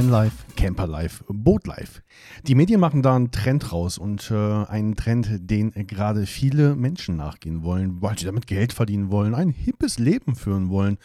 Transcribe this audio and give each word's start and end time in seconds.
Vanlife, 0.00 0.46
Camperlife, 0.56 1.24
Boatlife. 1.28 2.00
Die 2.46 2.54
Medien 2.54 2.80
machen 2.80 3.02
da 3.02 3.14
einen 3.14 3.32
Trend 3.32 3.70
raus 3.70 3.98
und 3.98 4.30
äh, 4.30 4.34
einen 4.34 4.96
Trend, 4.96 5.28
den 5.50 5.72
gerade 5.72 6.24
viele 6.24 6.74
Menschen 6.74 7.16
nachgehen 7.16 7.62
wollen, 7.64 8.00
weil 8.00 8.18
sie 8.18 8.24
damit 8.24 8.46
Geld 8.46 8.72
verdienen 8.72 9.10
wollen, 9.10 9.34
ein 9.34 9.50
hippes 9.50 9.98
Leben 9.98 10.36
führen 10.36 10.70
wollen. 10.70 10.96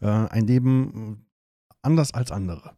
Äh, 0.00 0.08
ein 0.08 0.48
Leben 0.48 1.26
anders 1.80 2.12
als 2.12 2.32
andere. 2.32 2.76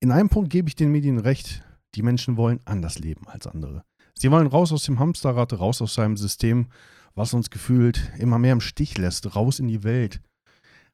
In 0.00 0.12
einem 0.12 0.28
Punkt 0.28 0.50
gebe 0.50 0.68
ich 0.68 0.76
den 0.76 0.92
Medien 0.92 1.18
recht, 1.18 1.64
die 1.94 2.02
Menschen 2.02 2.36
wollen 2.36 2.60
anders 2.66 2.98
leben 2.98 3.26
als 3.28 3.46
andere. 3.46 3.84
Sie 4.12 4.30
wollen 4.30 4.48
raus 4.48 4.70
aus 4.70 4.82
dem 4.82 4.98
Hamsterrad, 4.98 5.58
raus 5.58 5.80
aus 5.80 5.94
seinem 5.94 6.18
System, 6.18 6.66
was 7.14 7.32
uns 7.32 7.48
gefühlt 7.48 8.12
immer 8.18 8.38
mehr 8.38 8.52
im 8.52 8.60
Stich 8.60 8.98
lässt, 8.98 9.34
raus 9.34 9.60
in 9.60 9.68
die 9.68 9.82
Welt. 9.82 10.20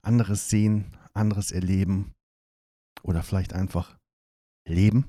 Anderes 0.01 0.49
sehen, 0.49 0.97
anderes 1.13 1.51
erleben 1.51 2.15
oder 3.03 3.23
vielleicht 3.23 3.53
einfach 3.53 3.99
leben. 4.67 5.07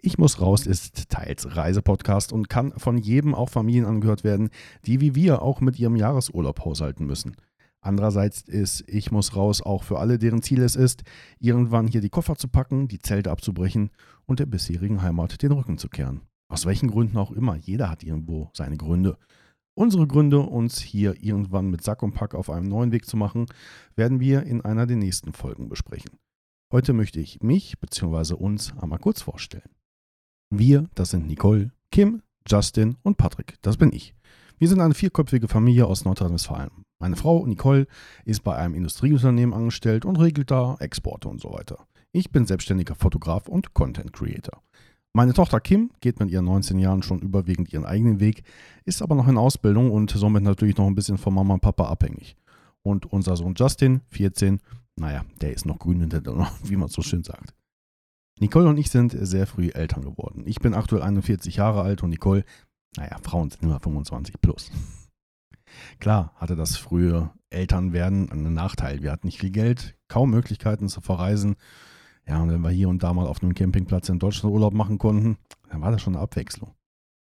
Ich 0.00 0.16
muss 0.16 0.40
raus 0.40 0.66
ist 0.66 1.08
teils 1.08 1.56
Reisepodcast 1.56 2.32
und 2.32 2.48
kann 2.48 2.72
von 2.76 2.98
jedem 2.98 3.34
auch 3.34 3.48
Familien 3.48 3.84
angehört 3.84 4.22
werden, 4.22 4.50
die 4.86 5.00
wie 5.00 5.16
wir 5.16 5.42
auch 5.42 5.60
mit 5.60 5.78
ihrem 5.78 5.96
Jahresurlaub 5.96 6.64
haushalten 6.64 7.04
müssen. 7.04 7.34
Andererseits 7.80 8.42
ist 8.42 8.84
Ich 8.86 9.10
muss 9.10 9.34
raus 9.34 9.62
auch 9.62 9.82
für 9.82 9.98
alle, 9.98 10.18
deren 10.18 10.42
Ziel 10.42 10.62
es 10.62 10.76
ist, 10.76 11.02
irgendwann 11.40 11.88
hier 11.88 12.00
die 12.00 12.10
Koffer 12.10 12.36
zu 12.36 12.48
packen, 12.48 12.86
die 12.88 13.00
Zelte 13.00 13.30
abzubrechen 13.30 13.90
und 14.26 14.40
der 14.40 14.46
bisherigen 14.46 15.02
Heimat 15.02 15.42
den 15.42 15.52
Rücken 15.52 15.78
zu 15.78 15.88
kehren. 15.88 16.22
Aus 16.48 16.64
welchen 16.64 16.90
Gründen 16.90 17.18
auch 17.18 17.32
immer, 17.32 17.56
jeder 17.56 17.90
hat 17.90 18.02
irgendwo 18.02 18.50
seine 18.52 18.76
Gründe. 18.76 19.16
Unsere 19.74 20.06
Gründe, 20.06 20.40
uns 20.40 20.80
hier 20.80 21.22
irgendwann 21.22 21.70
mit 21.70 21.84
Sack 21.84 22.02
und 22.02 22.12
Pack 22.12 22.34
auf 22.34 22.50
einem 22.50 22.66
neuen 22.66 22.90
Weg 22.90 23.06
zu 23.06 23.16
machen, 23.16 23.46
werden 23.94 24.18
wir 24.18 24.42
in 24.42 24.60
einer 24.60 24.86
der 24.86 24.96
nächsten 24.96 25.32
Folgen 25.32 25.68
besprechen. 25.68 26.18
Heute 26.70 26.92
möchte 26.92 27.18
ich 27.18 27.40
mich 27.40 27.78
bzw. 27.78 28.34
uns 28.34 28.74
einmal 28.76 28.98
kurz 28.98 29.22
vorstellen. 29.22 29.70
Wir, 30.50 30.90
das 30.94 31.10
sind 31.10 31.26
Nicole, 31.26 31.72
Kim, 31.90 32.20
Justin 32.46 32.98
und 33.02 33.16
Patrick, 33.16 33.54
das 33.62 33.78
bin 33.78 33.90
ich. 33.90 34.14
Wir 34.58 34.68
sind 34.68 34.82
eine 34.82 34.92
vierköpfige 34.92 35.48
Familie 35.48 35.86
aus 35.86 36.04
Nordrhein-Westfalen. 36.04 36.84
Meine 36.98 37.16
Frau 37.16 37.46
Nicole 37.46 37.86
ist 38.26 38.44
bei 38.44 38.54
einem 38.54 38.74
Industrieunternehmen 38.74 39.54
angestellt 39.54 40.04
und 40.04 40.16
regelt 40.16 40.50
da 40.50 40.76
Exporte 40.78 41.30
und 41.30 41.40
so 41.40 41.54
weiter. 41.54 41.86
Ich 42.12 42.32
bin 42.32 42.44
selbstständiger 42.44 42.94
Fotograf 42.94 43.48
und 43.48 43.72
Content 43.72 44.12
Creator. 44.12 44.60
Meine 45.14 45.32
Tochter 45.32 45.60
Kim 45.60 45.90
geht 46.02 46.20
mit 46.20 46.30
ihren 46.30 46.44
19 46.44 46.78
Jahren 46.78 47.02
schon 47.02 47.20
überwiegend 47.20 47.72
ihren 47.72 47.86
eigenen 47.86 48.20
Weg, 48.20 48.42
ist 48.84 49.00
aber 49.00 49.14
noch 49.14 49.26
in 49.26 49.38
Ausbildung 49.38 49.90
und 49.90 50.10
somit 50.10 50.42
natürlich 50.42 50.76
noch 50.76 50.86
ein 50.86 50.94
bisschen 50.94 51.16
von 51.16 51.32
Mama 51.32 51.54
und 51.54 51.60
Papa 51.60 51.86
abhängig. 51.86 52.36
Und 52.82 53.10
unser 53.10 53.36
Sohn 53.36 53.54
Justin, 53.56 54.02
14, 54.10 54.60
naja, 54.98 55.24
der 55.40 55.52
ist 55.52 55.66
noch 55.66 55.78
grün 55.78 56.00
hinter 56.00 56.20
der, 56.20 56.50
wie 56.64 56.76
man 56.76 56.88
so 56.88 57.02
schön 57.02 57.24
sagt. 57.24 57.54
Nicole 58.40 58.68
und 58.68 58.78
ich 58.78 58.90
sind 58.90 59.16
sehr 59.18 59.46
früh 59.46 59.70
Eltern 59.70 60.02
geworden. 60.02 60.44
Ich 60.46 60.60
bin 60.60 60.74
aktuell 60.74 61.02
41 61.02 61.56
Jahre 61.56 61.82
alt 61.82 62.02
und 62.02 62.10
Nicole, 62.10 62.44
naja, 62.96 63.16
Frauen 63.22 63.50
sind 63.50 63.62
immer 63.62 63.80
25 63.80 64.40
plus. 64.40 64.70
Klar 65.98 66.32
hatte 66.36 66.56
das 66.56 66.76
frühe 66.76 67.30
Elternwerden 67.50 68.30
einen 68.30 68.54
Nachteil. 68.54 69.02
Wir 69.02 69.12
hatten 69.12 69.26
nicht 69.26 69.40
viel 69.40 69.50
Geld, 69.50 69.96
kaum 70.08 70.30
Möglichkeiten 70.30 70.88
zu 70.88 71.00
verreisen. 71.00 71.56
Ja, 72.26 72.40
und 72.42 72.50
wenn 72.50 72.60
wir 72.60 72.70
hier 72.70 72.88
und 72.88 73.02
da 73.02 73.12
mal 73.12 73.26
auf 73.26 73.42
einem 73.42 73.54
Campingplatz 73.54 74.08
in 74.08 74.18
Deutschland 74.18 74.54
Urlaub 74.54 74.74
machen 74.74 74.98
konnten, 74.98 75.38
dann 75.70 75.80
war 75.80 75.90
das 75.90 76.02
schon 76.02 76.14
eine 76.14 76.22
Abwechslung. 76.22 76.74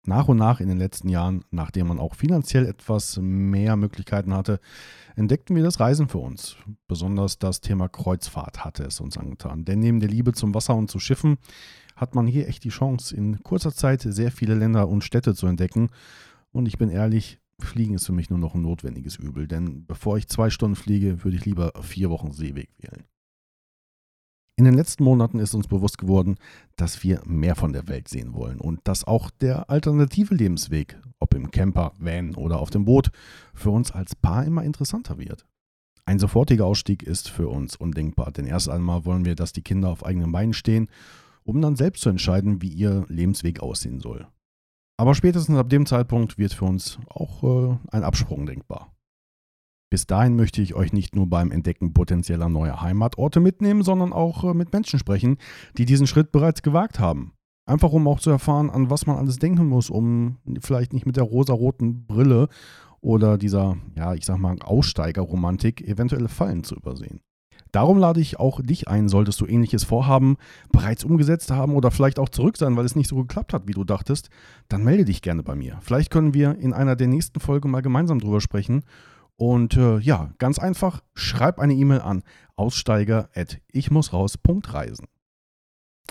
Nach 0.07 0.29
und 0.29 0.37
nach 0.37 0.61
in 0.61 0.69
den 0.69 0.79
letzten 0.79 1.09
Jahren, 1.09 1.45
nachdem 1.51 1.89
man 1.89 1.99
auch 1.99 2.15
finanziell 2.15 2.67
etwas 2.67 3.19
mehr 3.21 3.77
Möglichkeiten 3.77 4.33
hatte, 4.33 4.61
entdeckten 5.17 5.57
wir 5.57 5.65
das 5.65 5.81
Reisen 5.81 6.09
für 6.09 6.19
uns. 6.19 6.57
Besonders 6.87 7.39
das 7.39 7.61
Thema 7.61 7.89
Kreuzfahrt 7.89 8.65
hatte 8.65 8.85
es 8.85 9.01
uns 9.01 9.19
angetan. 9.19 9.65
Denn 9.65 9.81
neben 9.81 10.01
der 10.01 10.09
Liebe 10.09 10.33
zum 10.33 10.55
Wasser 10.55 10.77
und 10.77 10.91
zu 10.91 11.01
Schiffen 11.01 11.39
hat 11.97 12.15
man 12.15 12.27
hier 12.27 12.49
echt 12.49 12.63
die 12.65 12.69
Chance, 12.69 13.17
in 13.17 13.43
kurzer 13.43 13.75
Zeit 13.75 14.03
sehr 14.03 14.31
viele 14.31 14.55
Länder 14.55 14.89
und 14.89 15.03
Städte 15.03 15.35
zu 15.35 15.47
entdecken. 15.47 15.89
Und 16.53 16.67
ich 16.67 16.79
bin 16.79 16.91
ehrlich, 16.91 17.41
Fliegen 17.59 17.95
ist 17.95 18.07
für 18.07 18.13
mich 18.13 18.31
nur 18.31 18.39
noch 18.39 18.55
ein 18.55 18.63
notwendiges 18.63 19.17
Übel, 19.17 19.49
denn 19.49 19.87
bevor 19.87 20.19
ich 20.19 20.29
zwei 20.29 20.51
Stunden 20.51 20.77
fliege, 20.77 21.25
würde 21.25 21.37
ich 21.37 21.47
lieber 21.47 21.73
vier 21.81 22.11
Wochen 22.11 22.33
Seeweg 22.33 22.69
wählen. 22.79 23.05
In 24.59 24.65
den 24.65 24.73
letzten 24.73 25.05
Monaten 25.05 25.39
ist 25.39 25.53
uns 25.53 25.69
bewusst 25.69 25.99
geworden, 25.99 26.37
dass 26.77 27.03
wir 27.03 27.21
mehr 27.27 27.57
von 27.57 27.75
der 27.75 27.89
Welt 27.89 28.09
sehen 28.09 28.33
wollen 28.33 28.59
und 28.59 28.81
dass 28.85 29.05
auch 29.05 29.31
der 29.31 29.69
alternative 29.69 30.35
Lebensweg, 30.35 30.99
ob 31.19 31.35
im 31.35 31.51
Camper, 31.51 31.93
Van 31.99 32.35
oder 32.35 32.59
auf 32.59 32.71
dem 32.71 32.87
Boot, 32.87 33.11
für 33.53 33.69
uns 33.69 33.93
als 33.93 34.15
Paar 34.17 34.47
immer 34.47 34.65
interessanter 34.65 35.19
wird. 35.19 35.45
Ein 36.07 36.19
sofortiger 36.19 36.65
Ausstieg 36.65 37.03
ist 37.03 37.29
für 37.29 37.49
uns 37.49 37.77
undenkbar, 37.77 38.33
denn 38.33 38.47
erst 38.47 38.71
einmal 38.71 39.05
wollen 39.05 39.27
wir, 39.27 39.35
dass 39.35 39.53
die 39.53 39.63
Kinder 39.63 39.91
auf 39.91 40.07
eigenen 40.07 40.33
Beinen 40.33 40.55
stehen, 40.55 40.89
um 41.45 41.61
dann 41.61 41.77
selbst 41.77 42.01
zu 42.01 42.09
entscheiden, 42.09 42.63
wie 42.63 42.69
ihr 42.69 43.05
Lebensweg 43.09 43.61
aussehen 43.61 44.01
soll. 44.01 44.27
Aber 44.97 45.15
spätestens 45.15 45.59
ab 45.59 45.69
dem 45.69 45.85
Zeitpunkt 45.85 46.39
wird 46.39 46.55
für 46.55 46.65
uns 46.65 46.99
auch 47.11 47.43
äh, 47.43 47.77
ein 47.91 48.05
Absprung 48.05 48.47
denkbar. 48.47 48.96
Bis 49.91 50.07
dahin 50.07 50.35
möchte 50.35 50.63
ich 50.63 50.75
euch 50.75 50.93
nicht 50.93 51.15
nur 51.15 51.29
beim 51.29 51.53
Entdecken 51.53 51.93
potenzieller 51.93 52.49
neuer 52.49 52.83
Heimatorte 52.83 53.39
mitnehmen, 53.39 53.83
sondern 53.83 54.13
auch 54.13 54.45
äh, 54.45 54.55
mit 54.55 54.73
Menschen 54.73 54.99
sprechen, 54.99 55.39
die 55.79 55.85
diesen 55.85 56.07
Schritt 56.07 56.33
bereits 56.33 56.63
gewagt 56.63 56.99
haben. 56.99 57.33
Einfach 57.69 57.93
um 57.93 58.07
auch 58.09 58.21
zu 58.21 58.31
erfahren, 58.31 58.71
an 58.71 58.91
was 58.91 59.07
man 59.07 59.17
alles 59.17 59.39
denken 59.39 59.67
muss, 59.67 59.91
um 59.91 60.39
vielleicht 60.61 60.93
nicht 60.93 61.07
mit 61.07 61.17
der 61.17 61.25
rosaroten 61.25 62.07
Brille 62.07 62.49
oder 63.01 63.39
dieser, 63.39 63.77
ja, 63.97 64.15
ich 64.15 64.25
sag 64.25 64.39
mal, 64.39 64.57
Aussteigerromantik 64.61 65.83
eventuelle 65.83 66.29
Fallen 66.29 66.65
zu 66.65 66.77
übersehen. 66.77 67.21
Darum 67.73 67.99
lade 67.99 68.21
ich 68.21 68.39
auch 68.39 68.61
dich 68.61 68.89
ein, 68.89 69.09
solltest 69.09 69.41
du 69.41 69.47
ähnliches 69.47 69.85
Vorhaben 69.85 70.37
bereits 70.73 71.05
umgesetzt 71.05 71.51
haben 71.51 71.75
oder 71.75 71.91
vielleicht 71.91 72.19
auch 72.19 72.29
zurück 72.29 72.57
sein, 72.57 72.77
weil 72.77 72.85
es 72.85 72.97
nicht 72.97 73.09
so 73.09 73.17
geklappt 73.17 73.53
hat, 73.53 73.67
wie 73.67 73.73
du 73.73 73.85
dachtest, 73.85 74.31
dann 74.69 74.85
melde 74.85 75.05
dich 75.05 75.21
gerne 75.21 75.43
bei 75.43 75.55
mir. 75.55 75.79
Vielleicht 75.83 76.11
können 76.11 76.35
wir 76.35 76.57
in 76.59 76.73
einer 76.73 76.97
der 76.97 77.09
nächsten 77.09 77.41
Folgen 77.41 77.71
mal 77.71 77.83
gemeinsam 77.83 78.19
drüber 78.19 78.41
sprechen. 78.41 78.83
Und 79.37 79.77
äh, 79.77 79.99
ja, 79.99 80.33
ganz 80.39 80.59
einfach, 80.59 81.03
schreib 81.15 81.59
eine 81.59 81.75
E-Mail 81.75 82.01
an 82.01 82.23
aussteiger.ichmussraus.reisen. 82.57 85.09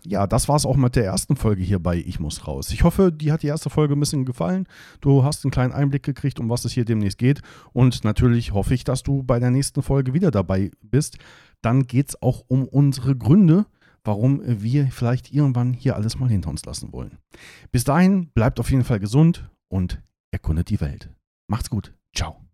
Ja, 0.04 0.28
das 0.28 0.48
war 0.48 0.56
es 0.56 0.68
auch 0.68 0.76
mit 0.76 0.96
der 0.96 1.06
ersten 1.06 1.36
Folge 1.36 1.64
hier 1.64 1.80
bei 1.80 1.98
Ich 1.98 2.20
muss 2.20 2.48
raus. 2.48 2.70
Ich 2.70 2.84
hoffe, 2.84 3.12
die 3.12 3.32
hat 3.32 3.42
die 3.42 3.48
erste 3.48 3.72
Folge 3.72 3.96
ein 3.96 4.00
bisschen 4.00 4.26
gefallen. 4.26 4.68
Du 5.02 5.24
hast 5.24 5.44
einen 5.44 5.50
kleinen 5.50 5.74
Einblick 5.74 6.04
gekriegt, 6.04 6.40
um 6.40 6.48
was 6.48 6.64
es 6.64 6.74
hier 6.74 6.86
demnächst 6.86 7.18
geht. 7.18 7.42
Und 7.74 8.04
natürlich 8.04 8.54
hoffe 8.54 8.76
ich, 8.76 8.84
dass 8.84 9.02
du 9.02 9.24
bei 9.24 9.40
der 9.40 9.50
nächsten 9.50 9.82
Folge 9.82 10.14
wieder 10.14 10.30
dabei 10.30 10.70
bist 10.84 11.18
dann 11.66 11.88
geht 11.88 12.10
es 12.10 12.22
auch 12.22 12.46
um 12.48 12.68
unsere 12.68 13.16
Gründe, 13.16 13.66
warum 14.04 14.42
wir 14.46 14.92
vielleicht 14.92 15.34
irgendwann 15.34 15.74
hier 15.74 15.96
alles 15.96 16.20
mal 16.20 16.30
hinter 16.30 16.52
uns 16.52 16.64
lassen 16.64 16.94
wollen. 16.94 17.18
Bis 17.72 17.84
dahin 17.84 18.30
bleibt 18.30 18.60
auf 18.60 18.70
jeden 18.70 18.84
Fall 18.84 19.00
gesund 19.00 19.50
und 19.68 20.02
erkundet 20.32 20.70
die 20.70 20.80
Welt. 20.80 21.10
Macht's 21.48 21.72
gut. 21.72 21.96
Ciao. 22.16 22.45